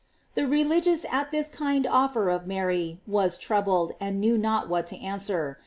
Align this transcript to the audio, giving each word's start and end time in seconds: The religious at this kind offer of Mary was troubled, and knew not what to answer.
The 0.33 0.47
religious 0.47 1.05
at 1.11 1.29
this 1.29 1.47
kind 1.47 1.85
offer 1.85 2.29
of 2.31 2.47
Mary 2.47 2.99
was 3.05 3.37
troubled, 3.37 3.91
and 3.99 4.19
knew 4.19 4.35
not 4.35 4.67
what 4.67 4.87
to 4.87 4.97
answer. 4.97 5.59